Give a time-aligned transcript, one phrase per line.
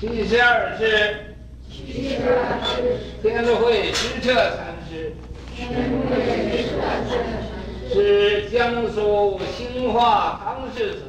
[0.00, 1.34] 七十二世，
[3.20, 5.12] 天会施彻禅师，
[7.92, 11.02] 是江苏兴化唐氏子，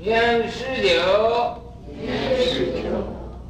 [0.00, 0.88] 年十九，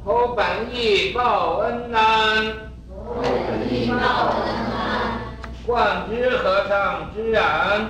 [0.03, 2.53] 侯本义报恩安，
[5.65, 7.89] 冠之和尚之然。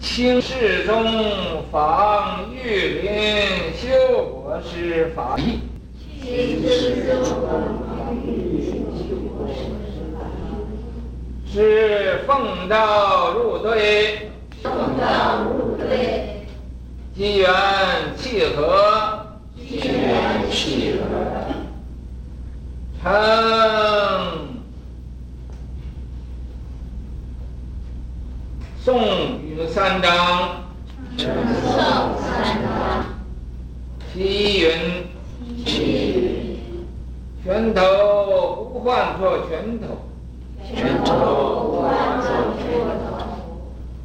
[0.00, 1.04] 清世宗
[1.70, 3.10] 访玉林
[3.76, 3.88] 修
[4.26, 5.60] 国师法义，
[11.52, 14.30] 是奉诏入队，
[17.14, 17.48] 机缘
[18.16, 20.98] 契合，机缘契合。
[23.02, 23.08] 成。
[28.84, 30.06] 宋承送与三章，
[34.14, 34.70] 齐云，
[37.42, 39.88] 拳头不换作拳头，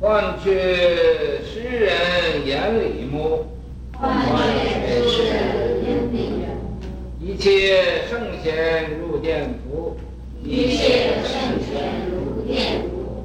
[0.02, 0.50] 换去
[1.46, 3.46] 诗人眼里目。
[3.96, 5.36] 换去诗人
[5.86, 6.18] 眼里，
[7.22, 9.98] 一切圣贤入殿服，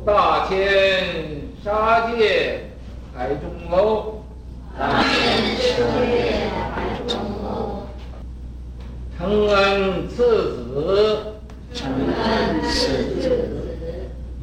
[0.05, 1.38] 大千。
[1.69, 2.63] 沙界
[3.15, 4.23] 海中楼，
[9.19, 11.19] 承恩赐子，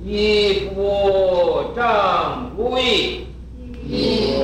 [0.03, 4.35] 一夫仗如意，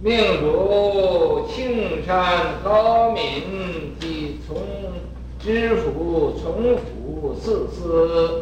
[0.00, 3.22] 命主青山高敏
[3.98, 4.56] 及从
[5.40, 8.37] 知府从府四司。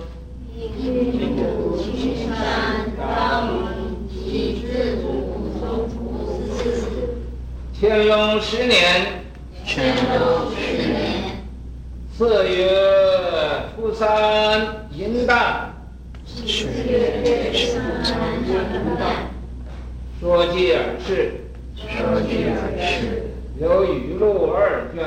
[8.69, 9.25] 年，
[12.17, 12.69] 四月
[13.75, 15.71] 初三寅旦，
[20.21, 21.33] 说记尔事，
[23.61, 25.05] 有语录二卷，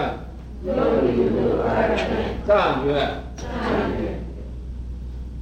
[2.48, 3.08] 赞阅。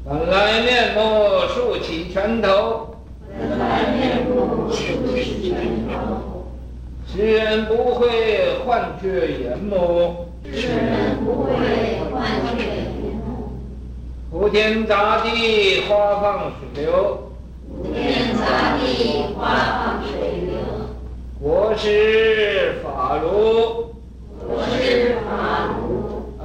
[0.06, 1.00] 本来面目
[1.50, 2.96] 竖起拳头，
[7.06, 10.28] 世人不会换却眼目，
[14.32, 17.32] 普天杂地花放水流，
[21.42, 23.94] 国师法如，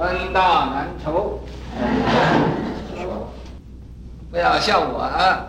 [0.03, 1.39] 恩大难酬。
[4.31, 5.45] 不要笑我啊！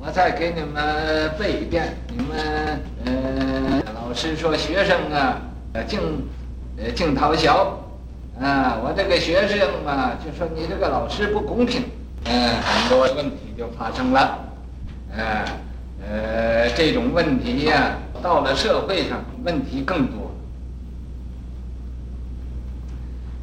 [0.00, 1.96] 我再给你们背一遍。
[2.08, 5.38] 你们，呃，老师说学生啊，
[5.72, 6.00] 呃净，
[6.76, 7.78] 呃，净讨小，
[8.40, 11.84] 啊，我这个学生嘛，就说你这个老师不公平，
[12.24, 14.38] 嗯，很多问题就发生了，
[15.16, 15.44] 呃，
[16.04, 20.23] 呃，这种问题呀，到了社会上，问题更多。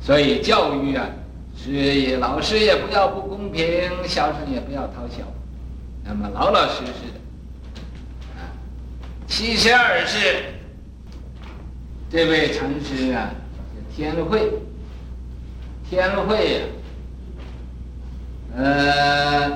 [0.01, 1.07] 所以教育啊。
[1.63, 3.63] 是老师也不要不公平，
[4.07, 5.17] 学生也不要讨小，
[6.03, 7.19] 那么老老实实的。
[8.39, 8.49] 啊，
[9.27, 10.17] 七十二世
[12.09, 13.29] 这位禅师啊，
[13.95, 14.51] 天慧，
[15.87, 16.61] 天慧呀，
[18.57, 19.51] 呃，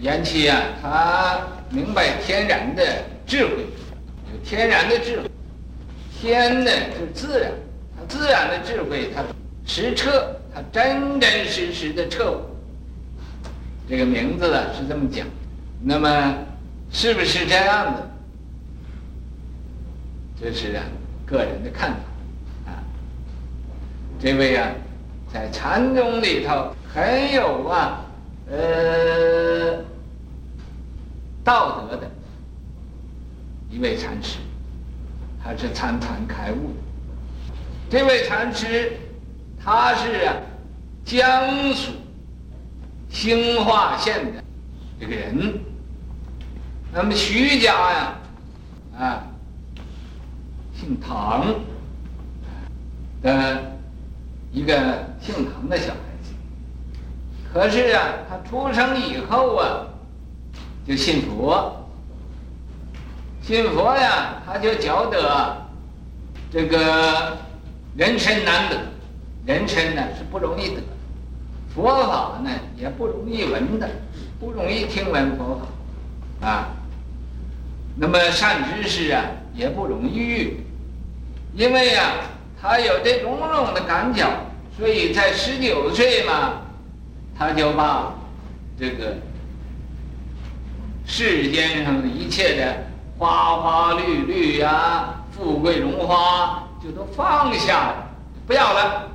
[0.00, 1.38] 言其啊，他
[1.70, 2.82] 明白天然的
[3.24, 3.52] 智慧，
[4.32, 5.30] 有天然的智慧，
[6.20, 7.52] 天呢就自然，
[7.96, 9.22] 他自然的智慧，他
[9.66, 10.36] 实彻。
[10.54, 12.40] 他真真实实的彻悟，
[13.88, 15.26] 这个名字呢是这么讲，
[15.82, 16.34] 那么
[16.90, 18.10] 是不是这样的？
[20.38, 20.82] 这是啊
[21.24, 22.84] 个人的看法啊。
[24.20, 24.72] 这位啊，
[25.32, 28.04] 在禅宗里头很有啊
[28.50, 29.82] 呃
[31.42, 32.10] 道德的
[33.70, 34.36] 一位禅师，
[35.42, 36.80] 他是参禅开悟的。
[37.88, 38.92] 这位禅师。
[39.64, 40.34] 他是啊，
[41.04, 41.92] 江苏
[43.08, 44.42] 兴化县的
[44.98, 45.60] 这个人。
[46.92, 48.14] 那么徐家呀，
[48.98, 49.24] 啊，
[50.74, 51.46] 姓唐
[53.22, 53.78] 的
[54.50, 54.74] 一个
[55.20, 56.34] 姓唐的小孩子。
[57.52, 59.86] 可是啊，他出生以后啊，
[60.86, 61.78] 就信佛。
[63.40, 65.56] 信佛呀，他就觉得
[66.50, 67.38] 这个
[67.96, 68.76] 人生难得，
[69.44, 70.82] 人参呢是不容易得，
[71.74, 73.88] 佛法呢也不容易闻的，
[74.38, 75.60] 不容易听闻佛
[76.40, 76.68] 法啊。
[77.96, 79.24] 那么善知识啊
[79.54, 80.56] 也不容易遇，
[81.54, 82.14] 因为呀
[82.60, 84.28] 他有这种种的感觉，
[84.78, 86.62] 所以在十九岁嘛，
[87.36, 88.14] 他就把
[88.78, 89.16] 这个
[91.04, 92.92] 世间上的一切的。
[93.18, 98.10] 花花绿绿呀、富贵荣华就都放下了，
[98.48, 99.08] 不要了，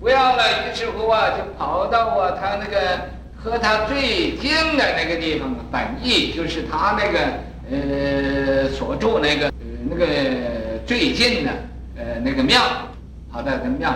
[0.00, 0.44] 不要了。
[0.66, 2.78] 于是乎啊，就跑到啊他那个
[3.36, 7.18] 和他最近的那个地方，本意就是他那个
[7.70, 9.52] 呃所住那个呃
[9.90, 10.06] 那个
[10.86, 11.50] 最近的
[11.96, 12.60] 呃那个庙，
[13.32, 13.92] 跑到那庙，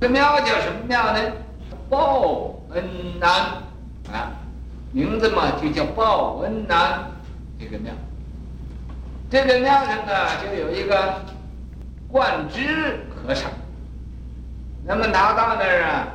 [0.00, 1.20] 这庙叫什么庙呢？
[1.88, 2.84] 报恩
[3.20, 3.30] 庵
[4.12, 4.30] 啊，
[4.92, 7.10] 名字嘛就叫报恩庵
[7.58, 7.92] 这个庙。
[9.28, 11.20] 这个庙上呢，就有一个
[12.08, 13.50] 贯知和尚。
[14.84, 16.08] 那么他到那儿啊，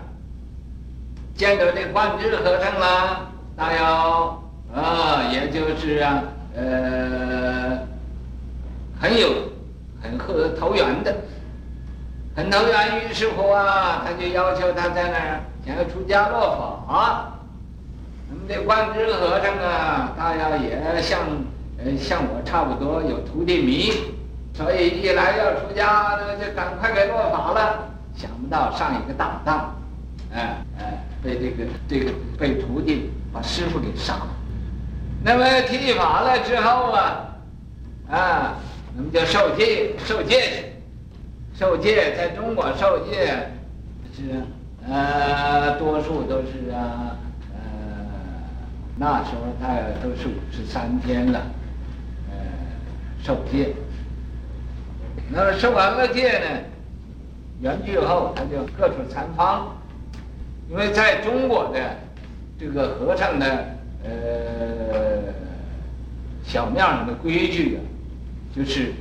[1.35, 6.23] 见到这贯知和尚了，大有啊，也就是啊，
[6.55, 7.79] 呃，
[8.99, 9.29] 很有
[10.01, 11.15] 很和投缘的，
[12.35, 13.07] 很投缘。
[13.09, 17.31] 于是乎啊，他就要求他在那儿想要出家落法。
[18.27, 21.19] 那么这贯知和尚啊，大有也像
[21.77, 21.95] 呃。
[21.97, 23.91] 像我差不多有徒弟迷，
[24.53, 27.91] 所以一来要出家，那就赶快给落法了。
[28.15, 29.75] 想不到上一个大当，
[30.33, 34.27] 哎哎，被这个这个被徒弟把师傅给杀了。
[35.23, 37.35] 那么剃发了之后啊，
[38.09, 38.55] 啊，
[38.95, 40.73] 那么就受戒受戒，
[41.53, 43.49] 受戒在中国受戒
[44.15, 44.43] 是
[44.87, 47.17] 呃多数都是啊
[47.53, 47.59] 呃
[48.97, 51.41] 那时候大概都是五十三天了。
[52.29, 52.37] 呃
[53.23, 53.73] 受戒，
[55.29, 56.45] 那么受完了戒呢，
[57.61, 59.75] 圆寂后他就各处参方，
[60.69, 61.79] 因为在中国的
[62.59, 63.45] 这个和尚的
[64.03, 65.33] 呃
[66.43, 67.79] 小庙里的规矩啊，
[68.55, 68.93] 就是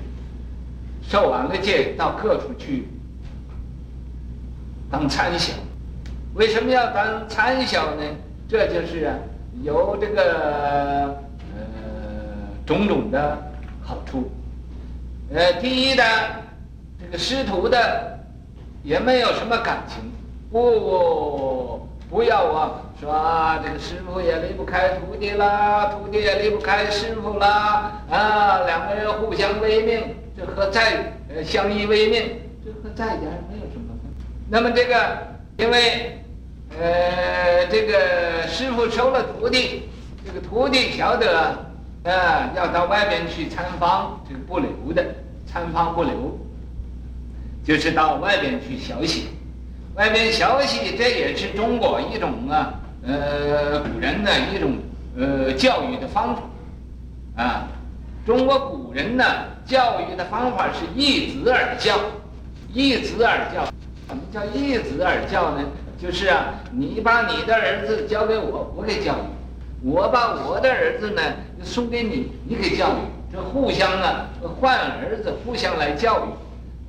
[1.03, 2.89] 受完了戒到各处去
[4.91, 5.55] 当参晓。
[6.35, 8.03] 为什么要当参晓呢？
[8.49, 9.17] 这就是啊，
[9.63, 11.17] 有这个
[11.55, 11.65] 呃
[12.65, 13.51] 种种的。
[13.87, 14.31] 好处，
[15.31, 16.03] 呃，第一呢，
[16.99, 18.19] 这个师徒的
[18.85, 20.13] 也没有什么感情，
[20.53, 22.71] 不不要啊，
[23.01, 33.95] 说啊，这个师傅也离不开徒弟啦，徒弟也离不开师傅啦，啊，两个人互相为命，这和在呃相依为命，这和在家没有什么。
[34.49, 35.19] 那么这个，
[35.57, 36.21] 因为
[36.79, 39.89] 呃这个师傅收了徒弟，
[40.25, 41.65] 这个徒弟晓得。
[42.05, 45.03] 啊，要到外面去参方，这个不留的，
[45.47, 46.39] 参方不留，
[47.65, 49.29] 就是到外边去学习。
[49.95, 52.75] 外边学习，这也是中国一种啊，
[53.07, 54.77] 呃，古人的一种
[55.17, 56.43] 呃教育的方法。
[57.37, 57.69] 啊，
[58.27, 59.25] 中国古人呢，
[59.65, 61.99] 教育的方法是易子而教，
[62.73, 63.65] 易子而教。
[64.07, 65.65] 什么叫易子而教呢？
[66.01, 69.87] 就是啊，你把你的儿子交给我，我给教育。
[69.87, 71.23] 我把我的儿子呢
[71.63, 74.29] 送给你，你给教育，这互相啊
[74.61, 76.29] 换儿子，互相来教育，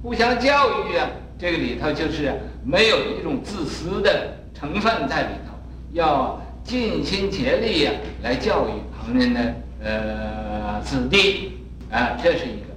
[0.05, 2.31] 互相教育啊，这个里头就是
[2.63, 5.55] 没有一种自私的成分在里头，
[5.93, 11.57] 要尽心竭力呀来教育旁人的呃子弟
[11.89, 12.67] 啊，这是一个。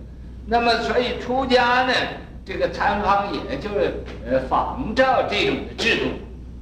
[0.46, 1.92] 那么所以出家呢，
[2.46, 3.92] 这个参方也就是
[4.26, 6.04] 呃仿照这种的制度，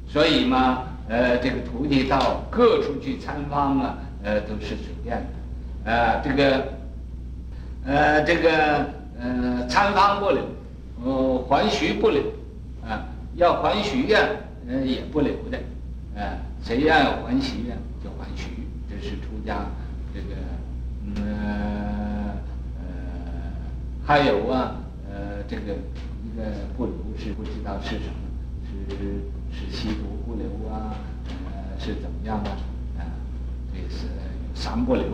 [0.08, 0.82] 所以嘛。
[1.08, 5.16] 呃，这个徒弟到各处去参方啊，呃，都是随便
[5.84, 6.68] 的，啊、呃，这个，
[7.86, 8.86] 呃，这个，
[9.20, 10.42] 呃，参方不留，
[11.04, 12.22] 呃，还俗不留，
[12.86, 13.06] 啊，
[13.36, 14.18] 要还俗呀，
[14.68, 15.58] 呃，也不留的，
[16.16, 18.48] 啊，谁要还俗呀，就还俗，
[18.88, 19.66] 这是出家
[20.14, 20.36] 这个，
[21.04, 21.14] 嗯，
[22.78, 22.84] 呃，
[24.04, 24.76] 还有啊，
[25.10, 26.42] 呃，这个一个
[26.76, 28.96] 不留是不知道是什么，是。
[29.58, 30.92] 是吸毒不留啊，
[31.46, 32.50] 呃，是怎么样啊？
[32.98, 33.00] 啊，
[33.72, 34.04] 这是
[34.54, 35.04] 三不留，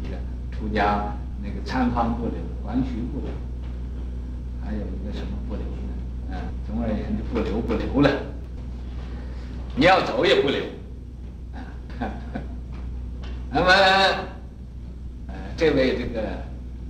[0.00, 0.16] 一个
[0.52, 2.34] 出家那个参方不留，
[2.66, 3.28] 还俗不留，
[4.64, 6.36] 还有一个什么不留呢？
[6.36, 8.10] 啊，总而言之，不留不留了。
[9.76, 10.64] 你要走也不留，
[11.54, 11.62] 啊，
[13.52, 13.70] 那么，
[15.28, 16.20] 呃，这位这个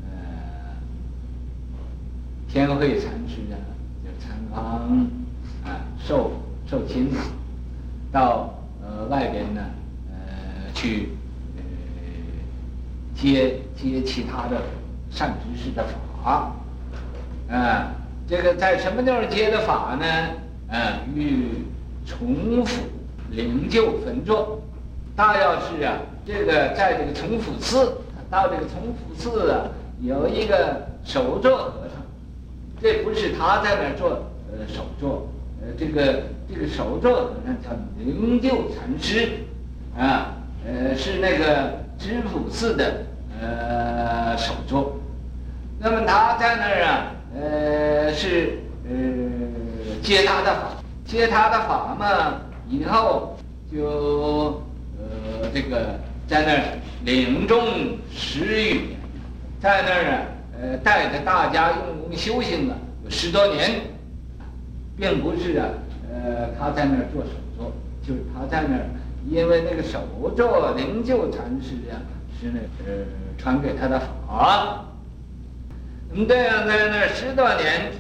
[0.03, 0.77] 呃
[2.49, 3.59] 天慧禅师啊，
[4.03, 5.07] 就参房
[5.65, 6.33] 啊受
[6.67, 7.11] 受亲，
[8.11, 9.61] 到呃外边呢，
[10.11, 11.11] 呃去
[11.57, 11.63] 呃
[13.15, 14.63] 接接其他的
[15.17, 15.83] 上知识的
[16.23, 16.53] 法，
[17.51, 17.91] 啊，
[18.29, 20.07] 这个在什么地方接的法呢？
[20.69, 21.65] 啊，于
[22.05, 22.83] 崇福
[23.31, 24.61] 灵柩坟座，
[25.17, 25.97] 大要是啊，
[26.27, 27.97] 这个在这个崇福寺，
[28.31, 29.71] 到这个崇福寺啊，
[30.03, 32.03] 有一个首座和尚，
[32.79, 34.11] 这不是他在那儿做
[34.53, 35.27] 呃首座，
[35.63, 39.31] 呃这个这个首座和尚叫灵柩禅师，
[39.97, 40.35] 啊，
[40.67, 43.07] 呃是那个知府寺的
[43.41, 44.99] 呃首座，
[45.79, 48.95] 那么他在那儿啊，呃是呃。
[50.03, 50.61] 接他的法，
[51.05, 53.37] 接他的法嘛，以后
[53.73, 54.63] 就
[54.97, 59.01] 呃这个在那儿领众十余年，
[59.61, 60.23] 在那儿啊
[60.61, 62.77] 呃带着大家用功修行了
[63.09, 63.81] 十多年，
[64.97, 65.67] 并不是啊
[66.09, 67.73] 呃他在那儿做首座，
[68.07, 68.87] 就是他在那儿，
[69.29, 69.99] 因为那个首
[70.37, 71.99] 座灵鷲禅师啊
[72.41, 72.99] 是那呃
[73.37, 74.86] 传给他的法，
[76.17, 77.93] 那么这样在那十多年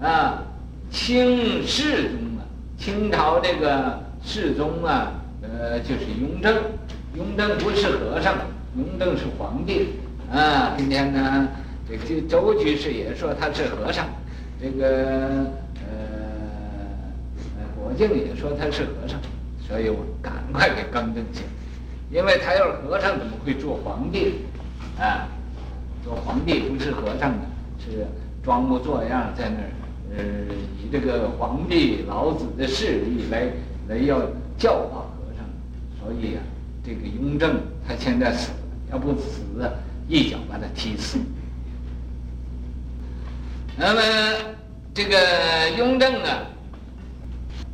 [0.00, 0.42] 啊。
[0.90, 2.40] 清世宗啊，
[2.78, 6.56] 清朝这个世宗啊，呃，就是雍正。
[7.14, 8.36] 雍正不是和尚，
[8.74, 9.90] 雍正是皇帝
[10.32, 10.72] 啊。
[10.78, 11.46] 今天呢，
[11.86, 14.08] 这个周居士也说他是和尚，
[14.58, 15.44] 这个
[15.84, 15.92] 呃，
[17.76, 19.20] 果净也说他是和尚，
[19.68, 24.36] 所以我赶快给更正起来，因为他要是和尚，怎么会做皇帝
[24.98, 25.28] 啊？
[26.02, 27.44] 做皇帝不是和尚的，
[27.78, 28.06] 是
[28.42, 29.70] 装模作样在那儿。
[30.16, 30.24] 呃，
[30.82, 33.46] 以这个皇帝老子的势力来
[33.88, 34.20] 来要
[34.56, 35.44] 教化和尚，
[36.00, 36.40] 所以啊，
[36.82, 38.56] 这个雍正他现在死了，
[38.90, 39.42] 要不死，
[40.08, 41.18] 一脚把他踢死。
[43.76, 44.00] 那么
[44.94, 45.16] 这个
[45.76, 46.46] 雍正啊，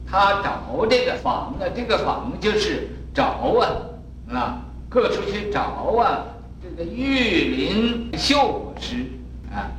[0.04, 3.24] 他找这个房啊，这个房就是找
[3.60, 6.26] 啊，啊，各处去找啊，
[6.60, 9.06] 这个玉林秀果师
[9.52, 9.70] 啊，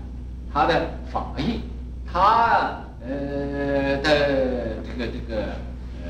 [0.56, 1.60] 他的法义。
[2.10, 5.42] 他呃的这个这个
[6.02, 6.08] 呃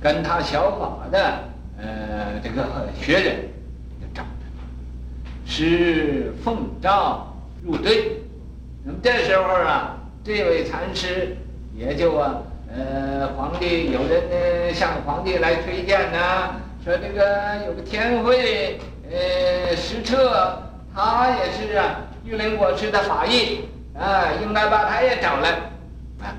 [0.00, 1.18] 跟他小法的
[1.78, 2.64] 呃这个
[2.94, 3.36] 学人
[4.00, 4.46] 就找他，
[5.44, 7.26] 是奉诏
[7.64, 8.20] 入队。
[8.84, 11.36] 那么这时候啊，这位禅师
[11.76, 12.40] 也就啊
[12.72, 18.78] 呃皇帝有人呢向皇帝来推荐呢、说这个有个天会
[19.10, 20.62] 呃石彻，
[20.94, 23.68] 他也是啊玉林果师的法义。
[23.94, 25.50] 啊，应该把他也找来，
[26.22, 26.32] 啊，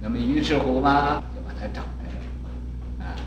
[0.00, 3.18] 那么于是乎嘛，就把他找来了，啊，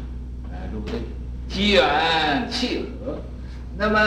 [0.49, 1.01] 呃，入队，
[1.49, 3.19] 机缘契合，
[3.77, 3.99] 那么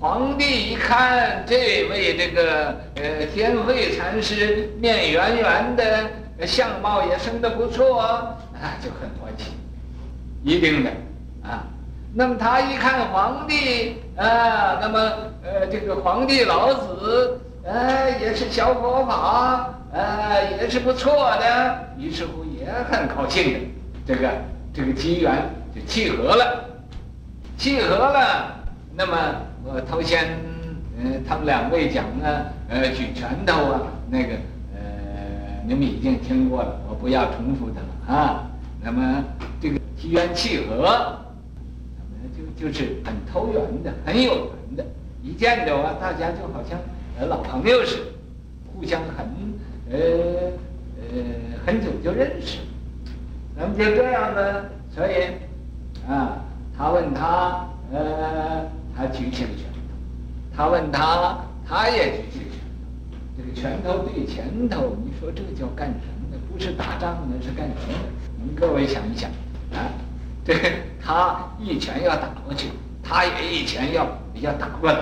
[0.00, 8.32] 皇帝一看这位这个呃天慧禅师面圆圆的，相貌也生得不错，啊，
[8.82, 9.50] 就很欢喜，
[10.44, 10.90] 一定的，
[12.18, 14.98] 那么他一看皇帝啊，那么
[15.44, 17.40] 呃这个皇帝老子。
[17.62, 21.78] 呃，也是小佛法，呃，也是不错的。
[21.98, 23.60] 于是乎也很高兴的，
[24.06, 24.30] 这个
[24.72, 25.30] 这个机缘
[25.72, 26.64] 就契合了，
[27.58, 28.54] 契合了。
[28.96, 29.16] 那么
[29.62, 30.24] 我头先，
[30.98, 34.32] 呃，他们两位讲呢，呃，举拳头啊，那个，
[34.74, 34.80] 呃，
[35.66, 38.42] 你们已经听过了，我不要重复的了啊。
[38.82, 39.22] 那么
[39.60, 41.18] 这个机缘契合，
[42.60, 44.86] 就是很投缘的，很有缘的，
[45.22, 46.78] 一见着啊，大家就好像
[47.18, 47.26] 呃。
[47.26, 48.02] 老朋友似的，
[48.74, 49.26] 互相很
[49.90, 49.98] 呃
[51.00, 51.24] 呃
[51.66, 52.58] 很久就认识，
[53.56, 55.24] 那么就这样呢，所以
[56.08, 56.44] 啊，
[56.76, 66.40] 他问他呃，他举起了拳头，他问他，他也举起了拳头，这个拳头对拳头，你说这叫干什么呢？
[66.52, 67.98] 不是打仗呢，是干什么呢？
[68.38, 69.30] 你们各位想一想
[69.72, 69.90] 啊，
[70.48, 70.54] 这
[71.04, 72.68] 他一拳要打过去，
[73.02, 74.08] 他也一拳要
[74.40, 74.98] 要打过来。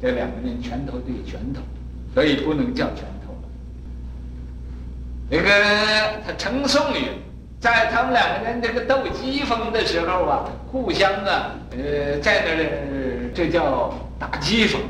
[0.00, 1.60] 这两个人拳头对拳头，
[2.14, 3.34] 所以不能叫拳头。
[5.28, 5.50] 那个
[6.24, 7.08] 他称颂于，
[7.58, 14.80] 在他们两个人这个斗机锋的时候啊，互相啊，呃，在那儿这叫打机锋。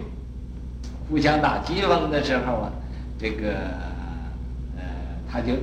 [1.09, 2.71] 互相打机锋的时候啊，
[3.19, 3.55] 这个
[4.77, 4.85] 呃，
[5.33, 5.55] 他就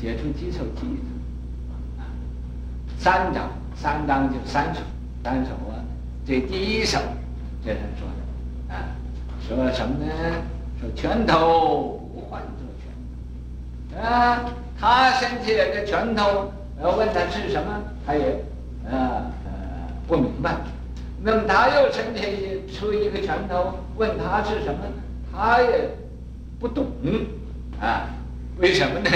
[0.00, 1.17] 写出几首偈子，
[2.98, 4.80] 三章，三章就三首，
[5.22, 5.78] 三首啊，
[6.26, 6.98] 这第一首，
[7.64, 8.74] 这他说的。
[8.74, 8.84] 啊，
[9.40, 10.12] 说什么呢？
[10.80, 14.06] 说拳头不换作拳头。
[14.06, 14.44] 啊，
[14.78, 16.52] 他伸起来的拳头，
[16.82, 18.32] 要问他是什么，他也，
[18.90, 19.52] 啊呃
[20.08, 20.56] 不明白。
[21.22, 24.80] 那么他又伸起出一个拳头，问他是什么，
[25.32, 25.88] 他也
[26.58, 26.86] 不懂
[27.80, 28.06] 啊。
[28.58, 29.10] 为什么呢？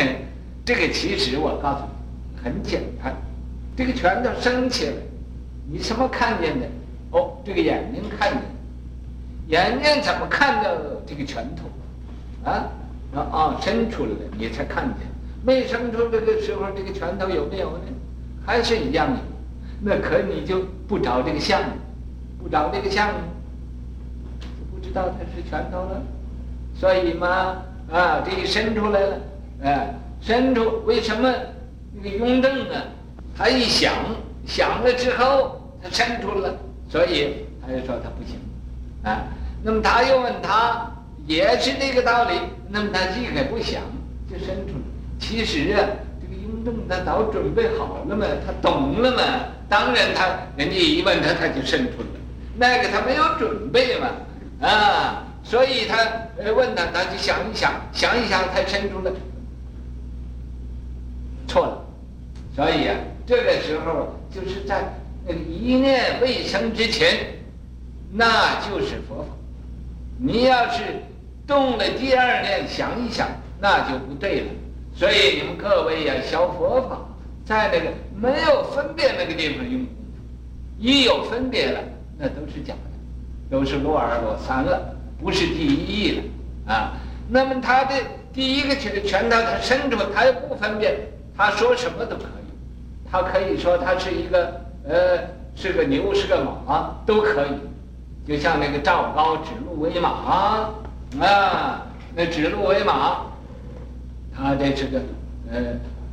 [0.65, 3.13] 这个其实我告诉你很简单，
[3.77, 4.93] 这个拳头升起来，
[5.71, 6.67] 你什么看见的？
[7.13, 8.41] 哦，这个眼睛看见，
[9.49, 10.71] 眼睛怎么看到
[11.07, 12.51] 这个拳头？
[12.51, 12.69] 啊，
[13.15, 15.07] 啊，伸出来了你才看见，
[15.45, 17.85] 没伸出这个时候，这个拳头有没有呢？
[18.45, 19.21] 还是一样的。
[19.81, 21.61] 那可你就不找这个相，
[22.43, 23.09] 不找这个相，
[24.41, 26.03] 就不知道它是拳头了。
[26.75, 29.21] 所以嘛，啊，这一伸出来了。
[29.63, 31.33] 哎，伸出为什么
[31.95, 32.75] 那个雍正呢？
[33.37, 33.93] 他一想
[34.47, 36.55] 想了之后，他伸出了，
[36.89, 38.39] 所以他就说他不行，
[39.03, 39.25] 啊，
[39.63, 40.91] 那么他又问他，
[41.27, 42.33] 也是这个道理。
[42.69, 43.83] 那么他既然不想，
[44.31, 44.85] 就伸出了。
[45.19, 45.85] 其实啊，
[46.21, 49.23] 这个雍正他早准备好了嘛，他懂了嘛。
[49.69, 52.07] 当然他人家一问他，他就伸出了。
[52.57, 54.09] 那个他没有准备嘛，
[54.67, 55.97] 啊，所以他
[56.55, 59.11] 问他，他就想一想，想一想，他伸出了。
[61.47, 61.85] 错了，
[62.55, 62.97] 所以啊，
[63.33, 64.93] 这个时候就是在
[65.27, 67.17] 那个一念未生之前，
[68.13, 69.29] 那就是佛法。
[70.19, 70.83] 你要是
[71.47, 73.27] 动了第二念想一想，
[73.59, 74.47] 那就不对了。
[74.95, 77.01] 所以你们各位呀，学佛法，
[77.43, 80.29] 在那个没有分别那个地方用功夫，
[80.79, 81.81] 一有分别了，
[82.19, 86.23] 那都是假的，都是落二落三了，不是第一义了
[86.75, 86.93] 啊。
[87.31, 87.95] 那么他的
[88.31, 90.95] 第一个拳拳头，他伸出，他又不分别。
[91.35, 92.42] 他说什么都可以，
[93.13, 95.19] 他可以说他是一个呃，
[95.55, 97.51] 是个牛，是个马，都可以。
[98.27, 100.09] 就像那个赵高指鹿为马
[101.21, 101.83] 啊，
[102.17, 103.27] 那指鹿为马，
[104.35, 104.99] 他这是个
[105.51, 105.61] 呃，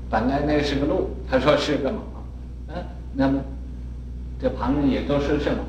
[0.10, 2.00] 本来那是个鹿，他说是个马，
[2.74, 3.39] 啊，那么
[4.41, 5.63] 这旁人也都说是马，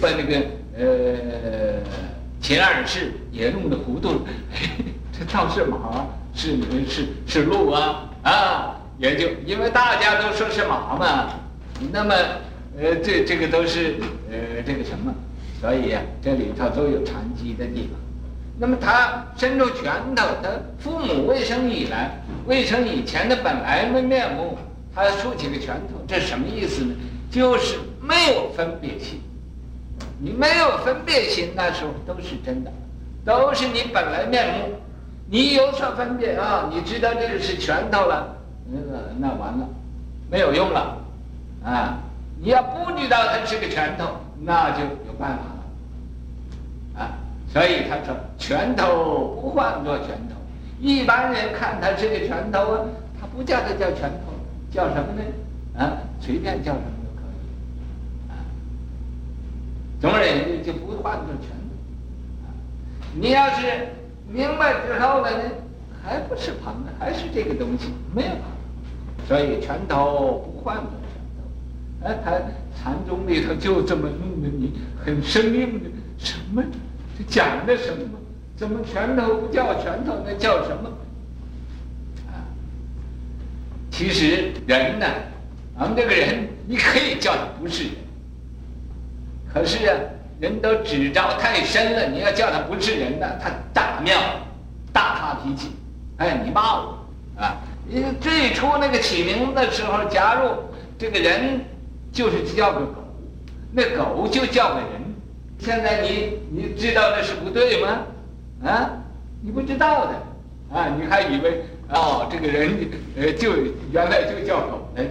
[0.00, 0.46] 把那个
[0.78, 1.80] 呃
[2.40, 4.20] 秦二世也弄得糊涂了，
[5.10, 8.02] 这倒是马，是是是鹿啊。
[8.22, 11.30] 啊，也就因为大家都说是马嘛，
[11.92, 12.14] 那么，
[12.78, 13.96] 呃，这这个都是
[14.30, 15.14] 呃这个什么，
[15.60, 18.00] 所以、这里头都有残疾的地方。
[18.58, 24.56] 那么他伸出拳头，他父母未生以来，未生以前的本来的面目，
[24.94, 26.94] 他竖起个拳头，这什么意思呢？
[27.30, 29.20] 就是没有分别心。
[30.18, 32.72] 你没有分别心，那时候都是真的，
[33.26, 34.74] 都是你本来面目。
[35.28, 36.70] 你有所分别啊！
[36.72, 38.35] 你知道这个是拳头了，
[38.70, 39.68] 那个那完了，
[40.30, 40.98] 没有用了，
[41.64, 41.98] 啊！
[42.40, 44.04] 你要不知道他是个拳头，
[44.42, 45.44] 那就有办法
[46.96, 47.18] 了，啊！
[47.52, 50.34] 所以他说拳头不换作拳头，
[50.80, 52.80] 一般人看他是个拳头啊，
[53.20, 54.32] 他不叫他叫拳头，
[54.70, 55.22] 叫什么呢？
[55.78, 58.34] 啊，随便叫什么都可以，啊！
[60.00, 62.50] 总而言之就不换作拳头，
[63.14, 63.88] 你要是。
[64.28, 65.50] 明白之后了呢，
[66.02, 68.30] 还不是旁的，还是这个东西没有，
[69.26, 70.84] 所以拳头不换拳
[71.36, 72.30] 头，哎，他
[72.80, 74.72] 禅宗里头就这么弄的，你
[75.04, 76.62] 很生硬的什么？
[77.18, 78.04] 这讲的什么？
[78.56, 80.88] 怎么拳头不叫拳头，那叫什么？
[82.28, 82.46] 啊，
[83.90, 85.06] 其实人呢，
[85.78, 87.92] 咱们这个人，你可以叫他不是人，
[89.52, 89.96] 可是啊。
[90.38, 94.20] 人都指着太深了，你要叫他不是人呢，他大庙，
[94.92, 95.70] 大发脾气，
[96.18, 96.98] 哎，你骂我
[97.38, 97.56] 啊！
[97.88, 100.50] 因为最初那个起名的时候，假如
[100.98, 101.60] 这个人
[102.12, 102.94] 就是叫个狗，
[103.72, 104.86] 那狗就叫个人。
[105.58, 108.02] 现在你你知道那是不对吗？
[108.64, 108.90] 啊，
[109.40, 110.12] 你不知道的
[110.76, 112.76] 啊，你还以为哦，这个人
[113.16, 113.52] 呃就
[113.92, 115.04] 原来就叫狗的，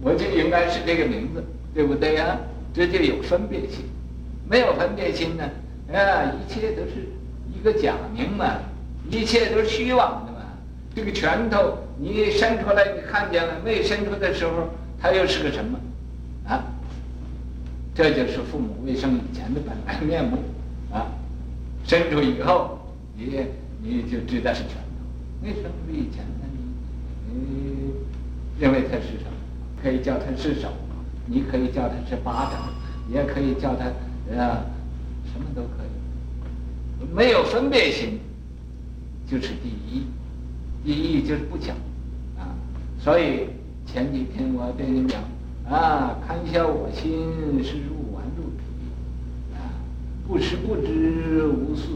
[0.00, 2.40] 我就应该是这个名字，对不对呀、啊？
[2.72, 3.84] 这就有分别心。
[4.48, 5.44] 没有分别心呢，
[5.92, 7.08] 啊，一切都是
[7.52, 8.58] 一个假名嘛，
[9.10, 10.31] 一切都是虚妄的。
[10.94, 14.68] 这个拳头你伸出来，你看见了；没伸出的时候，
[15.00, 15.78] 它又是个什么？
[16.46, 16.64] 啊，
[17.94, 20.38] 这就是父母未生以前的本来面目
[20.92, 21.06] 啊。
[21.84, 22.78] 伸出以后，
[23.16, 23.46] 你
[23.82, 26.46] 你就知道是拳头；没生出以前呢，
[27.28, 27.92] 你你
[28.58, 29.32] 认为它是什么？
[29.82, 30.68] 可以叫它是手，
[31.26, 32.72] 你可以叫它是巴掌，
[33.12, 33.86] 也可以叫它。
[34.38, 34.64] 啊，
[35.32, 38.20] 什么都可以，没有分别心，
[39.26, 40.06] 就是第一，
[40.84, 41.76] 意义就是不讲，
[42.36, 42.50] 啊，
[42.98, 43.46] 所以
[43.86, 45.20] 前几天我对你讲，
[45.68, 48.62] 啊，堪笑我心是入顽入彼，
[49.54, 49.70] 啊，
[50.26, 51.88] 不识不知，无思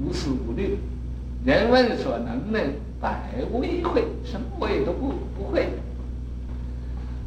[0.00, 0.78] 无思无虑，
[1.44, 2.58] 人问所能呢，
[3.00, 5.68] 百无一会，什么我也都不不会，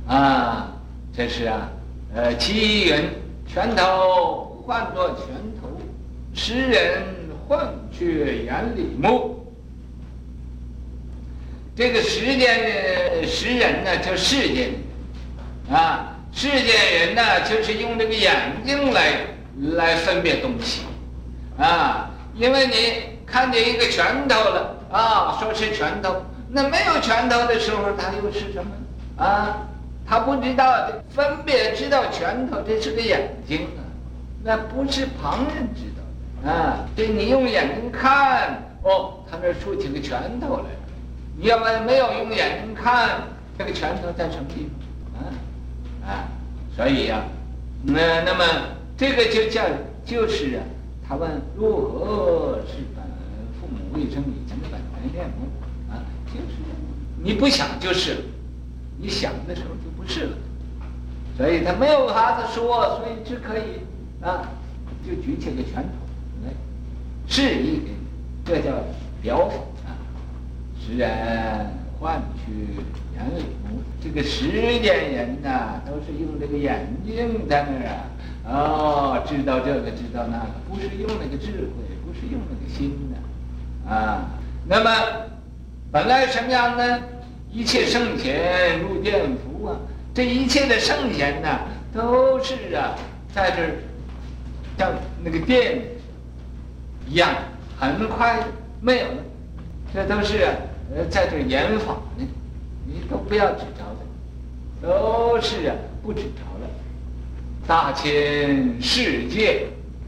[0.07, 0.73] 啊，
[1.13, 1.69] 这是啊，
[2.13, 2.95] 呃，其云。
[3.51, 5.25] 拳头不换作拳
[5.59, 5.69] 头，
[6.35, 7.01] 诗人
[7.47, 9.38] 幻却眼里目。
[11.79, 12.59] 这个时间
[13.21, 14.71] 的时人呢，叫世间
[15.71, 19.13] 啊，世间人呢，就是用这个眼睛来
[19.77, 20.81] 来分辨东西
[21.57, 22.11] 啊。
[22.35, 22.73] 因为你
[23.25, 29.65] 看见一个拳头了啊，说是拳头，那没有拳头的时候，它又是什么啊？
[30.05, 33.79] 他不知道分别知道拳头，这是个眼睛啊，
[34.43, 36.85] 那不是旁人知道啊。
[36.97, 40.65] 这，你用眼睛看，哦，他那竖起个拳头来。
[41.41, 43.21] 你要问没有用眼睛看
[43.57, 44.67] 这个拳头在什么地
[45.13, 45.31] 方啊？
[46.05, 46.27] 啊，
[46.75, 47.23] 所以呀、啊，
[47.81, 48.43] 那那么
[48.97, 49.63] 这个就叫
[50.03, 50.63] 就是啊。
[51.07, 53.03] 他问如何是本
[53.57, 55.47] 父母未生以前的本来面目
[55.89, 56.03] 啊？
[56.27, 56.57] 就是
[57.23, 58.17] 你不想就是，
[58.97, 60.37] 你想的时候就不是了。
[61.37, 63.79] 所以他没有法子说，所以只可以
[64.21, 64.49] 啊，
[65.07, 65.89] 就举起个拳头
[66.45, 66.51] 来
[67.29, 67.97] 示意给你，
[68.43, 68.71] 这叫
[69.21, 69.55] 表法。
[70.89, 71.07] 时人
[71.99, 72.51] 幻却
[73.15, 74.49] 眼里目，这个时
[74.81, 77.85] 间人呐、都是用这个眼睛在那儿
[78.43, 84.31] 啊，哦，知道这个知道那个，不是用那个智慧，不是用那个心的，啊，
[84.67, 84.89] 那么
[85.91, 86.99] 本来什么样呢？
[87.51, 89.77] 一切圣贤如电符啊，
[90.13, 91.59] 这一切的圣贤呐，
[91.93, 92.95] 都是啊，
[93.31, 93.69] 在这儿
[94.77, 94.91] 像
[95.23, 95.81] 那个电
[97.07, 97.29] 一样，
[97.77, 98.39] 很快
[98.81, 99.23] 没有了，
[99.93, 100.51] 这都是、啊。
[100.95, 102.25] 呃，在这研法呢，
[102.85, 106.67] 你都不要执着的，都是啊，不执着了。
[107.67, 109.67] 大千世界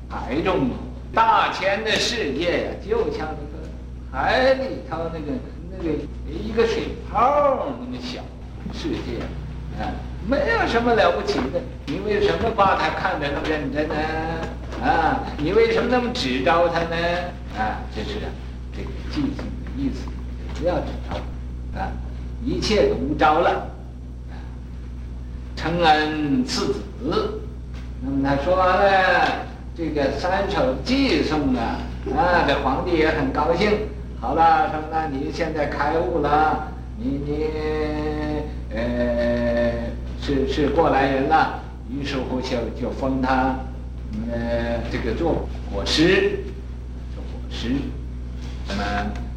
[0.10, 0.72] 海中，
[1.14, 3.70] 大千的世界呀、就像那个
[4.12, 5.38] 海里头那个
[5.72, 5.94] 那个
[6.28, 8.22] 一个水泡那么小
[8.74, 9.22] 世界，
[9.80, 9.94] 啊，
[10.28, 11.62] 没有什么了不起的。
[11.86, 13.96] 你为什么把它看得那么认真呢？
[14.84, 16.96] 啊，你为什么那么执着它呢？
[17.56, 18.32] 啊，这是啊，
[18.76, 19.44] 这个寂静的
[19.78, 20.10] 意思。
[20.62, 21.16] 不要执着
[21.80, 21.90] 啊！
[22.46, 23.68] 一切都无招了。
[25.56, 26.82] 承恩赐子，
[28.00, 31.80] 那么他说完了，这个三首寄送啊，
[32.16, 33.72] 啊，这皇帝也很高兴。
[34.20, 37.48] 好了，说那你现在开悟了，你你
[38.76, 39.72] 呃
[40.22, 43.56] 是是过来人了，于是乎就就封他
[44.32, 46.44] 呃这个做国师，
[47.16, 47.72] 做国师，
[48.68, 48.84] 那么。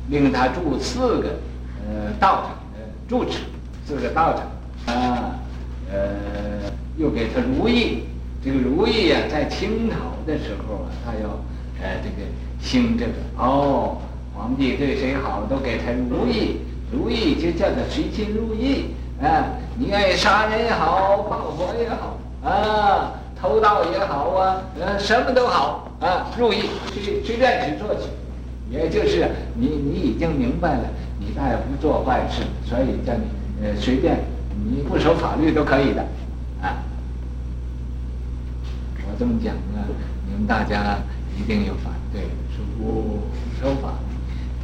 [0.09, 1.29] 令他住四个，
[1.87, 3.39] 呃，道场的住持，
[3.87, 5.41] 四个道场，啊，
[5.91, 8.05] 呃，又给他如意。
[8.45, 11.31] 这个如意、啊，在清朝的时候啊，他要，
[11.81, 12.29] 呃，这个
[12.61, 13.97] 兴这个哦，
[14.35, 16.61] 皇帝对谁好都给他如意，
[16.93, 19.47] 如意就叫他随心如意啊。
[19.79, 28.03] 你愿意杀人也好，放火也好，啊，偷盗也好啊，呃，什么都好啊，如意，随随便去做去。
[28.71, 30.85] 也就是你，你已经明白了，
[31.21, 33.25] 你再也不做坏事，所以叫你
[33.63, 34.19] 呃随便，
[34.65, 36.03] 你不守法律都可以的，
[36.63, 36.83] 啊。
[39.07, 39.85] 我这么讲呢，
[40.27, 40.99] 你们大家
[41.39, 42.23] 一定有反对，
[42.57, 43.21] 说不
[43.61, 44.17] 守法律，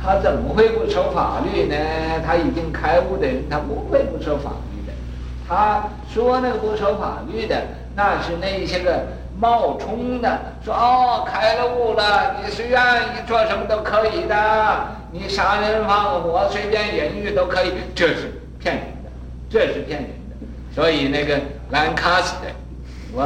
[0.02, 1.76] 他怎么会不守法律呢？
[2.24, 4.92] 他已经开悟的人，他不会不守法律的。
[5.46, 9.19] 他说那个不守法律的，那是那些个。
[9.40, 14.36] 冒充的说哦，开了悟了，你随愿意做什么都可以的，
[15.10, 19.10] 你杀人放火随便淫欲都可以，这是骗人的，
[19.48, 20.74] 这是骗人的。
[20.74, 22.50] 所以那个兰卡斯特，
[23.14, 23.22] 我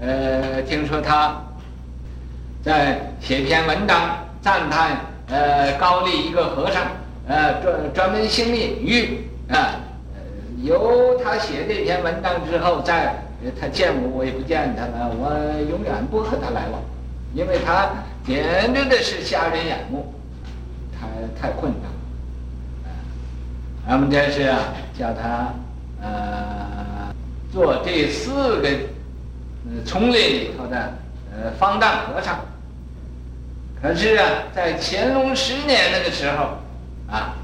[0.00, 1.40] 呃听说他
[2.64, 4.96] 在写篇文章赞叹
[5.28, 6.82] 呃高丽一个和尚
[7.28, 9.78] 呃专专门行淫欲啊，
[10.64, 13.14] 由他写这篇文章之后在。
[13.58, 15.10] 他见我，我也不见他了。
[15.16, 15.30] 我
[15.70, 16.82] 永远不和他来往，
[17.34, 17.90] 因为他
[18.26, 20.12] 简直的是瞎人眼目，
[20.92, 21.06] 太
[21.40, 21.88] 太混了。
[23.88, 24.58] 咱们这是啊，
[24.96, 25.54] 叫他
[26.02, 27.14] 呃
[27.50, 30.76] 做这四个呃丛林里头的
[31.32, 32.40] 呃方丈和尚。
[33.80, 36.58] 可是啊，在乾隆十年那个时候
[37.10, 37.34] 啊，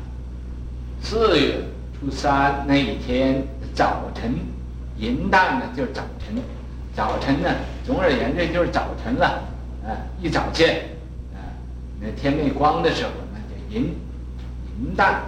[1.00, 1.54] 四月
[1.98, 3.42] 初三那一天
[3.74, 4.34] 早晨。
[4.98, 6.36] 淫荡呢，就是早晨，
[6.94, 7.50] 早晨呢，
[7.84, 9.42] 总而言之就是早晨了，
[9.84, 10.76] 啊，一早见，
[11.34, 11.52] 啊，
[12.00, 13.94] 那天没光的时候，那叫淫，
[14.80, 15.20] 淫荡，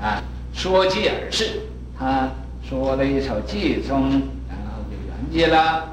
[0.00, 0.22] 啊，
[0.54, 1.62] 说偈而逝，
[1.98, 2.30] 他
[2.62, 4.08] 说了一首偈颂，
[4.48, 5.88] 然后就圆寂了，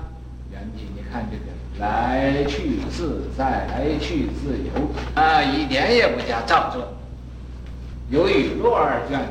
[0.51, 6.93] 圆寂，你看这个来去自在，来去自由，啊，一点也不加造作，
[8.11, 9.27] 有语录二卷的，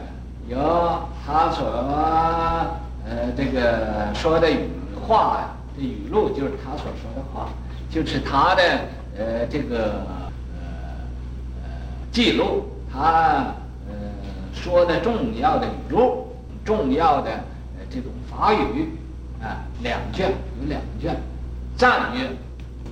[0.49, 2.77] 有他所。
[3.07, 4.69] 呃，这个说的语
[5.07, 7.49] 话，这语录就是他所说的话，
[7.91, 8.63] 就是他的
[9.17, 10.07] 呃这个
[10.63, 11.71] 呃
[12.13, 13.55] 记录他
[13.89, 13.95] 呃
[14.55, 18.91] 说的重要的语录，重要的呃这种法语
[19.43, 20.31] 啊，两卷
[20.61, 21.17] 有两卷，
[21.77, 22.29] 赞曰，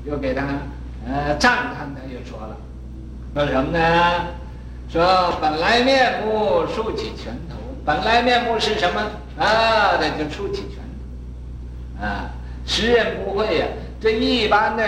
[0.05, 0.45] 又给他
[1.07, 2.57] 呃赞叹他又说了，
[3.35, 4.25] 说什么呢？
[4.89, 9.03] 说本来面目竖起拳头，本来面目是什么
[9.39, 9.99] 啊？
[10.01, 10.79] 那就出起拳
[11.99, 12.31] 头啊！
[12.67, 13.67] 识人不会呀、
[14.01, 14.85] 这一般的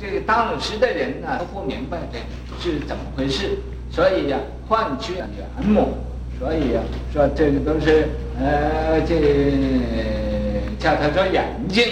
[0.00, 2.18] 这个当时的人呢、啊，都不明白这
[2.60, 3.58] 是怎么回事，
[3.90, 5.28] 所以呀、换去眼
[5.62, 5.94] 目，
[6.38, 6.80] 所以呀、
[7.12, 8.08] 说这个都是
[8.38, 9.14] 呃，这
[10.78, 11.84] 叫他说眼睛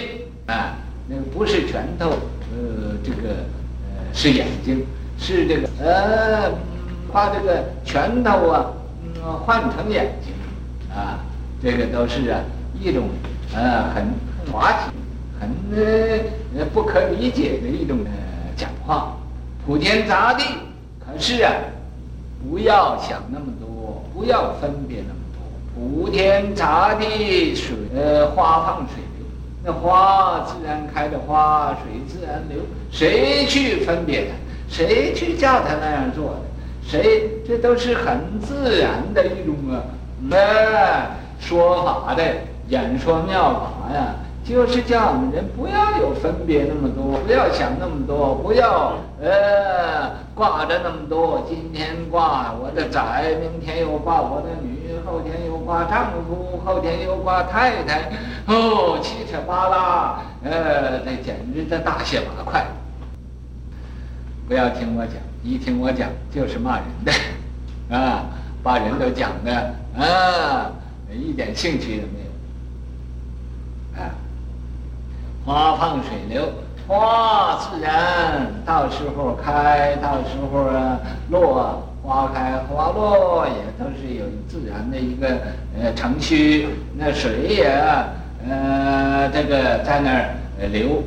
[0.46, 0.76] 啊，
[1.08, 4.84] 那个不是拳头，呃，这个呃是眼睛，
[5.18, 6.52] 是这个呃。
[7.10, 8.66] 把这个拳头啊，
[9.02, 10.30] 嗯，换成眼睛，
[10.94, 11.24] 啊，
[11.62, 12.40] 这个都是啊
[12.80, 13.08] 一种
[13.54, 14.06] 呃很
[14.52, 14.90] 滑稽、
[15.40, 15.50] 很
[16.56, 18.12] 呃不可理解的一种呃
[18.56, 19.16] 讲话，
[19.66, 20.44] 普天杂地。
[21.00, 21.52] 可是啊，
[22.48, 25.40] 不要想那么多，不要分别那么多。
[25.74, 29.26] 普天杂地水，呃，花放水流，
[29.64, 32.58] 那花自然开的花，水自然流，
[32.90, 34.34] 谁去分别它？
[34.68, 36.40] 谁去叫他那样做的？
[36.86, 37.30] 谁？
[37.46, 39.80] 这都是很自然的一种啊，
[40.28, 41.06] 那
[41.48, 42.22] 说法的
[42.68, 44.12] 演说妙法呀，
[44.44, 51.42] 就是叫我们人不要有分别那么多，不要想那么多，不要呃挂着那么多。
[51.48, 53.00] 今天挂我的仔，
[53.40, 58.10] 明天又挂我的女，后天又挂丈夫，后天又挂太太，
[58.46, 62.62] 哦，七扯八拉，呃，这简直这大卸八块。
[64.46, 65.14] 不要听我讲。
[65.42, 68.26] 一听我讲就是骂人的，啊，
[68.62, 69.52] 把人都讲的
[69.96, 70.68] 啊，
[71.14, 72.20] 一点兴趣都没
[73.96, 74.14] 有，啊，
[75.44, 76.52] 花放水流，
[76.86, 80.68] 花自然到时候开，到时候
[81.30, 85.28] 落，花开花落也都是有自然的一个
[85.80, 87.66] 呃程序，那水也
[88.48, 90.34] 呃这个在那儿
[90.70, 91.02] 流，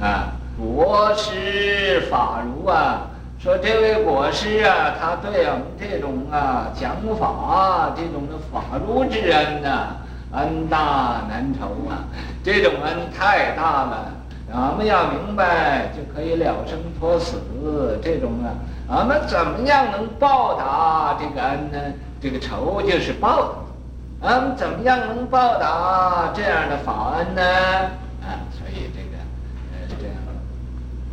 [0.00, 0.32] 呃啊。
[0.58, 3.07] 国师法如啊，
[3.40, 9.94] 说这位国师啊，他对我们这种啊讲法这种的法如之恩呐、
[10.32, 12.02] 恩大难酬啊，
[12.42, 14.12] 这种恩太大了。
[14.50, 17.38] 我们要明白，就可以了生脱死。
[18.02, 18.50] 这种啊，
[18.88, 21.78] 我们怎么样能报答这个恩呢？
[22.20, 23.52] 这个仇就是报
[24.20, 24.28] 答。
[24.34, 27.42] 我们怎么样能报答这样的法恩呢？
[28.26, 29.14] 啊，所以这个
[29.72, 30.16] 呃，这样，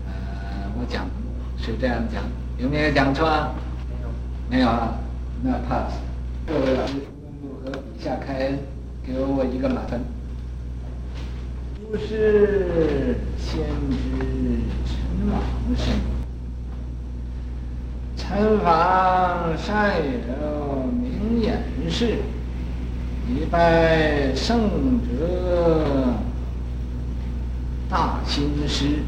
[0.07, 0.85] 呃，我。
[0.89, 1.05] 讲
[1.65, 2.21] 是这样讲，
[2.59, 3.25] 有没有讲错？
[4.51, 4.99] 没有，没有啊，
[5.41, 5.95] 那 pass。
[6.45, 6.93] 各位老师，
[7.41, 8.59] 如何笔下开恩，
[9.03, 9.99] 给我一个满分。
[11.89, 13.97] 不是先知
[14.85, 14.95] 陈
[15.31, 15.41] 王
[15.75, 15.95] 生，
[18.15, 22.17] 陈王善有明眼识，
[23.27, 26.13] 礼拜圣者
[27.89, 28.99] 大心师。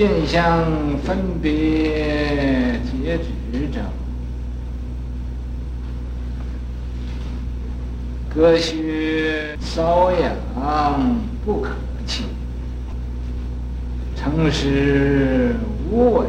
[0.00, 0.64] 见相
[1.04, 3.80] 分别截止者，
[8.34, 11.72] 隔靴搔痒不可
[12.06, 12.24] 弃，
[14.16, 15.54] 诚实
[15.90, 16.26] 无伪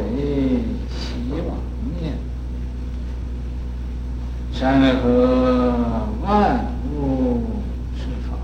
[0.90, 1.56] 习妄
[1.98, 2.12] 念，
[4.52, 7.40] 山河万物
[7.96, 8.36] 是法。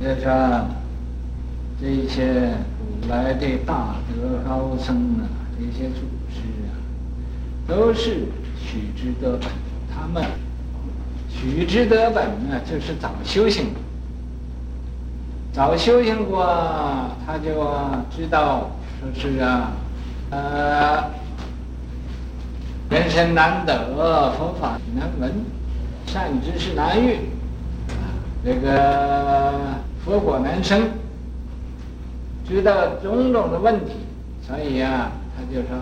[0.00, 0.64] 也说
[1.80, 2.54] 这一切。
[3.08, 5.24] 来的大德高僧啊，
[5.58, 6.70] 这些祖师啊，
[7.66, 8.26] 都是
[8.60, 9.48] 取之得本。
[9.90, 10.22] 他们
[11.30, 13.68] 取之得本呢，就是早修行，
[15.52, 16.44] 早修行过，
[17.26, 17.64] 他就
[18.14, 19.72] 知道说是啊，
[20.30, 21.04] 呃，
[22.90, 25.32] 人生难得，佛法难闻，
[26.06, 27.20] 善知识难遇，
[28.44, 29.54] 这个
[30.04, 30.82] 佛果难生。
[32.48, 33.92] 知道种种的问题，
[34.40, 35.76] 所以、啊，他就说：“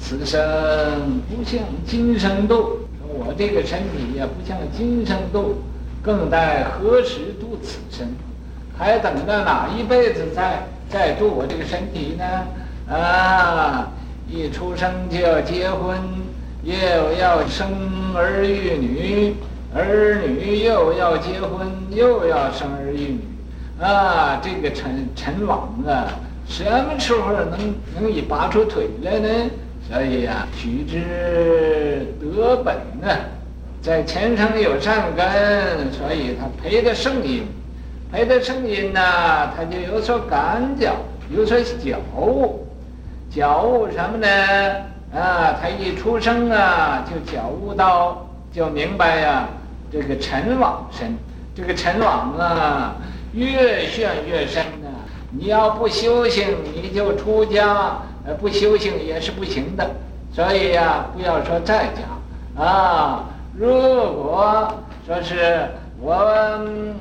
[0.00, 5.56] 此生不像今生度，说我这个身体也，不像今生度，
[6.02, 8.08] 更待何时度此身？
[8.78, 12.24] 还等到哪一辈子再再度我这个身体呢？
[12.96, 13.90] 啊，
[14.26, 15.98] 一出生就要结婚，
[16.62, 16.74] 又
[17.20, 17.68] 要生
[18.14, 19.34] 儿育女，
[19.74, 23.20] 儿女又要结婚，又要生儿育女。”
[23.80, 26.08] 啊，这个陈陈王啊，
[26.48, 29.28] 什么时候能能以拔出腿来呢？
[29.88, 33.08] 所以呀、啊，取之得本呢，
[33.80, 37.46] 在前生有善根，所以他培的圣因，
[38.10, 39.00] 培的圣因呢，
[39.54, 40.92] 他就有所感觉，
[41.30, 42.66] 有所觉悟，
[43.30, 44.26] 觉悟什么呢？
[45.14, 49.48] 啊，他一出生啊，就觉悟到，就明白呀、
[49.92, 51.16] 这个尘网深，
[51.54, 52.96] 这个尘网啊，
[53.36, 54.88] 越陷越深呢、
[55.30, 59.88] 你要不修行，你就出家，呃，不修行也是不行的。
[60.32, 64.72] 所以呀、不要说在家啊，如果
[65.06, 65.68] 说是
[66.00, 66.14] 我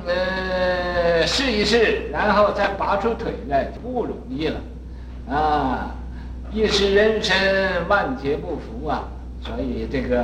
[0.06, 4.60] 呃试一试，然后再拔出腿来，就不容易了
[5.30, 5.91] 啊。
[6.52, 7.36] 一时人生，
[7.89, 9.04] 万劫不复啊！
[9.41, 10.24] 所以这个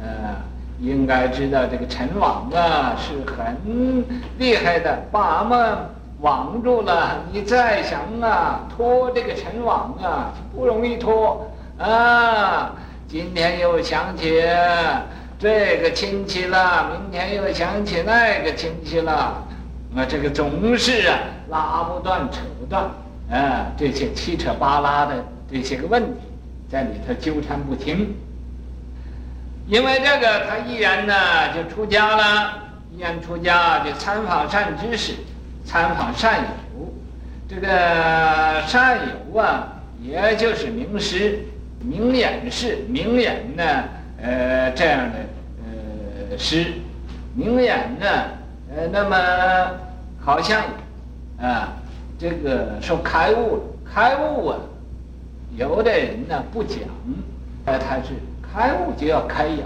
[0.00, 0.36] 呃，
[0.82, 4.04] 应该知道这个尘网啊是很
[4.36, 5.78] 厉害的，把我们
[6.20, 7.20] 网住了。
[7.30, 12.72] 你再想啊脱这个尘网啊，不容易脱啊。
[13.06, 14.42] 今天又想起
[15.38, 19.12] 这个亲戚了，明天又想起那个亲戚了，
[19.94, 21.18] 啊，这个总是啊
[21.48, 22.90] 拉不断，扯不断
[23.30, 25.14] 啊，这些七扯八拉的。
[25.48, 26.20] 这些个问题
[26.68, 28.16] 在里头纠缠不清，
[29.66, 31.14] 因为这个他毅然呢
[31.54, 32.58] 就出家了，
[32.94, 35.14] 毅然出家就参访善知识，
[35.64, 36.92] 参访善友。
[37.48, 39.68] 这个善友啊，
[40.02, 41.40] 也就是名师、
[41.80, 43.62] 明眼师、明眼呢，
[44.22, 45.18] 呃，这样的
[46.30, 46.72] 呃师，
[47.34, 48.06] 明眼呢，
[48.74, 49.16] 呃，那么
[50.18, 50.62] 好像
[51.40, 51.74] 啊，
[52.18, 53.62] 这个说开悟了，
[53.94, 54.58] 开悟啊。
[55.54, 56.80] 有的人呢不讲，
[57.66, 58.14] 呃，他是
[58.52, 59.64] 开悟就要开眼，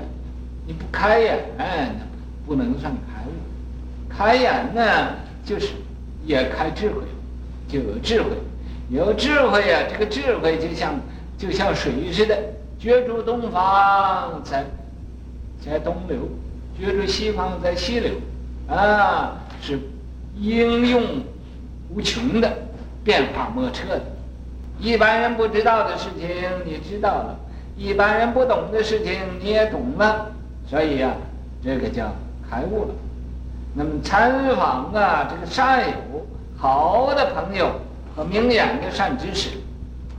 [0.66, 2.04] 你不开眼，哎，那
[2.46, 3.32] 不能算开悟。
[4.08, 4.82] 开眼呢，
[5.44, 5.72] 就是
[6.24, 7.02] 也开智慧，
[7.68, 8.28] 就有智慧，
[8.88, 9.90] 有智慧呀、啊。
[9.90, 10.94] 这个智慧就像
[11.36, 12.38] 就像水似的，
[12.78, 14.64] 决出东方在
[15.60, 16.18] 在东流，
[16.78, 18.12] 决出西方在西流，
[18.68, 19.78] 啊，是
[20.38, 21.02] 应用
[21.90, 22.50] 无穷的，
[23.02, 24.00] 变化莫测的。
[24.78, 26.28] 一般人不知道的事情，
[26.64, 27.36] 你知道了；
[27.76, 30.32] 一般人不懂的事情，你也懂了。
[30.66, 31.12] 所以、啊，
[31.62, 32.10] 这个叫
[32.50, 32.94] 开悟了。
[33.74, 35.94] 那么参访啊，这个善友、
[36.56, 37.70] 好的朋友
[38.16, 39.50] 和明眼的善知识，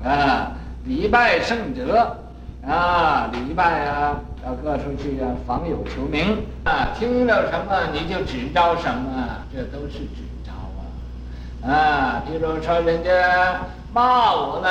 [0.05, 0.51] 啊，
[0.85, 2.15] 礼拜圣者，
[2.63, 11.73] 啊，礼拜啊，到各处去啊，访友求名啊，听到什么你就指招什么，这都是指招啊。
[11.73, 13.61] 啊，比如说人家。
[13.93, 14.69] 骂我呢，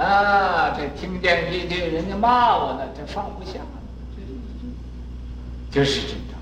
[0.00, 3.58] 啊，这听见一句人家骂我呢，这放不下，
[5.70, 6.36] 这就是指招，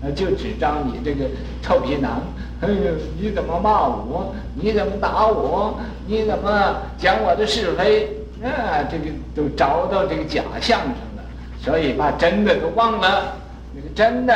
[0.00, 1.26] 那就只张你这个
[1.62, 2.22] 臭皮囊，
[2.60, 2.74] 哎呦，
[3.20, 4.34] 你怎么骂我？
[4.54, 5.78] 你怎么打我？
[6.06, 8.08] 你怎么讲我的是非？
[8.42, 11.22] 啊，这个都找到这个假相上了，
[11.62, 13.36] 所以把真的都忘了，
[13.74, 14.34] 那个真的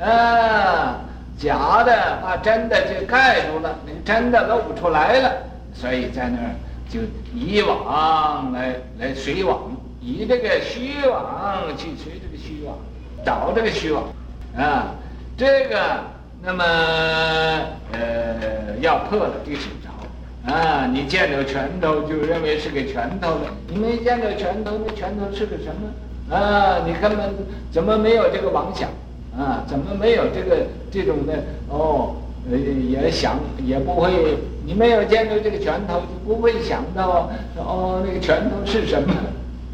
[0.00, 0.98] 啊，
[1.38, 5.30] 假的把真的就盖住了，那个真的露不出来了。
[5.74, 6.54] 所以在那儿
[6.88, 7.00] 就
[7.34, 12.76] 以网来来随网，以这个虚网去随这个虚网，
[13.24, 14.04] 找这个虚网，
[14.56, 14.94] 啊，
[15.36, 16.00] 这个
[16.42, 16.64] 那么
[17.92, 26.36] 呃要破了就指招，啊，你见到拳头就认为是个拳头了，你没见到拳头，那拳头是个什么？
[26.36, 27.34] 啊，你根本
[27.72, 28.90] 怎么没有这个妄想？
[29.36, 31.32] 啊，怎么没有这个这种的？
[31.68, 32.16] 哦。
[32.50, 34.10] 呃，也想也不会，
[34.66, 39.14] 你没有见到这个拳头，就不会想到哦，那个拳头是什么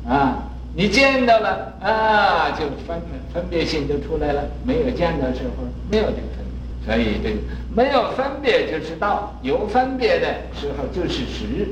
[0.07, 0.45] 啊？
[0.75, 3.01] 你见到了啊，就分
[3.33, 4.45] 分别心就出来了。
[4.65, 6.45] 没有见到时候，没有这个分
[6.85, 7.37] 别，所以这个
[7.75, 11.69] 没有分别就是道，有分别的时候就是实，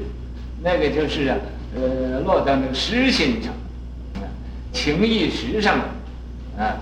[0.62, 1.36] 那个就是啊，
[1.76, 3.52] 呃，落到那个实心上，
[4.14, 4.24] 啊，
[4.72, 5.78] 情义实上，
[6.58, 6.78] 啊，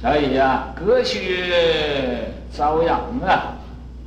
[0.00, 2.32] 所以啊，隔靴。
[2.54, 3.56] 瘙痒啊，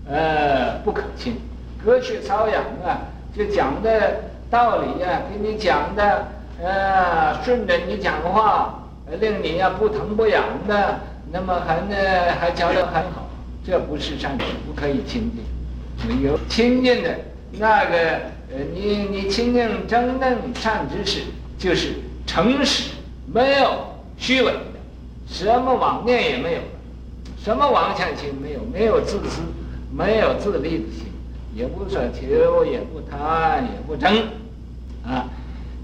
[0.07, 1.37] 呃，不可亲。
[1.83, 2.97] 隔靴搔痒啊，
[3.35, 6.27] 就讲的道理、啊，给你讲的，
[6.63, 8.83] 呃，顺着你讲话，
[9.19, 10.99] 令你呀、不疼不痒的，
[11.31, 11.95] 那么还呢
[12.39, 13.27] 还讲得很好，
[13.65, 15.43] 这不是善知识，不可以亲近。
[16.07, 17.15] 没有亲近的
[17.53, 17.97] 那个，
[18.51, 21.21] 呃，你你亲近真正善知识，
[21.57, 21.93] 就是
[22.25, 22.91] 诚实，
[23.31, 23.71] 没有
[24.17, 24.59] 虚伪的，
[25.27, 26.59] 什么妄念也没有。
[27.45, 28.59] 什么妄想心没有？
[28.73, 29.43] 没有自私，
[29.95, 31.05] 没有自利的心，
[31.53, 34.11] 也不奢求，也不贪，也不争，
[35.05, 35.29] 啊！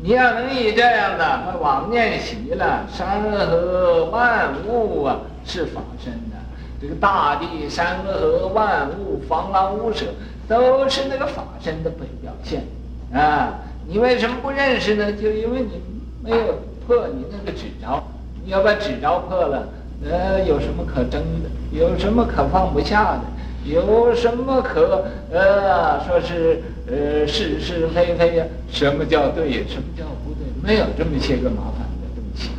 [0.01, 6.37] 你要能以这样的把妄念熄了，山河万物啊是法身的，
[6.81, 10.07] 这个大地、山河万物、防狼无舍，
[10.47, 12.65] 都是那个法身的表现，
[13.13, 13.53] 啊！
[13.87, 15.13] 你为什么不认识呢？
[15.13, 15.79] 就因为你
[16.23, 16.57] 没有
[16.87, 18.03] 破你那个执着，
[18.43, 19.67] 你要把执着破了。
[20.09, 21.49] 呃，有什么可争的？
[21.71, 23.21] 有什么可放不下的？
[23.63, 28.45] 有什么可呃说是呃是是非非呀？
[28.71, 29.51] 什么叫对？
[29.67, 30.47] 什么叫不对？
[30.63, 32.49] 没有这么些个麻烦的东西，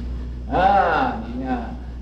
[0.52, 1.58] 啊，你呀，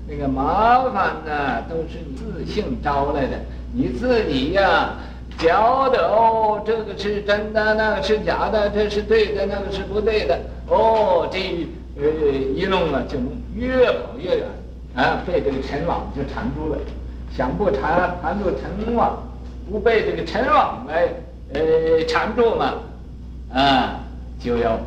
[0.07, 3.39] 那个麻烦呢，都是自性招来的，
[3.73, 4.91] 你自己呀，
[5.39, 5.47] 觉
[5.89, 11.39] 得哦，这个是真的，那个是假的，这是对的，那个是不对的，哦，这
[11.99, 12.07] 呃
[12.55, 13.17] 一弄啊，就
[13.55, 14.45] 越跑越远，
[14.95, 16.77] 啊，被这个尘网就缠住了，
[17.35, 19.23] 想不缠缠住尘网，
[19.69, 21.07] 不被这个尘网来
[21.53, 22.73] 呃缠住嘛，
[23.53, 23.99] 啊，
[24.39, 24.77] 就要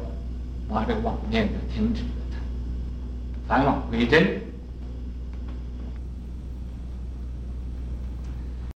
[0.68, 4.43] 把这个网念给停止了它，返网归真。